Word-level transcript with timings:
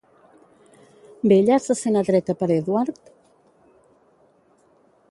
Bella 1.33 1.59
se 1.67 1.75
sent 1.83 1.99
atreta 2.01 2.37
per 2.41 2.51
Edward? 2.59 2.99